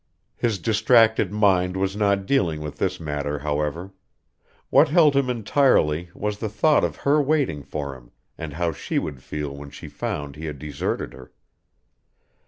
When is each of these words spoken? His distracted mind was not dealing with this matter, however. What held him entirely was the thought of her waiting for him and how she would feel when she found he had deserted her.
His 0.35 0.57
distracted 0.57 1.31
mind 1.31 1.77
was 1.77 1.95
not 1.95 2.25
dealing 2.25 2.59
with 2.61 2.77
this 2.79 2.99
matter, 2.99 3.37
however. 3.37 3.93
What 4.71 4.89
held 4.89 5.15
him 5.15 5.29
entirely 5.29 6.09
was 6.15 6.39
the 6.39 6.49
thought 6.49 6.83
of 6.83 6.95
her 7.05 7.21
waiting 7.21 7.61
for 7.61 7.93
him 7.95 8.09
and 8.35 8.53
how 8.53 8.71
she 8.71 8.97
would 8.97 9.21
feel 9.21 9.55
when 9.55 9.69
she 9.69 9.87
found 9.89 10.35
he 10.37 10.45
had 10.47 10.57
deserted 10.57 11.13
her. 11.13 11.31